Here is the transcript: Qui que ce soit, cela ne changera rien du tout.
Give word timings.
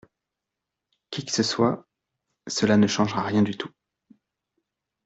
Qui 1.11 1.23
que 1.25 1.31
ce 1.31 1.43
soit, 1.43 1.87
cela 2.47 2.75
ne 2.75 2.87
changera 2.87 3.21
rien 3.21 3.43
du 3.43 3.55
tout. 3.55 3.69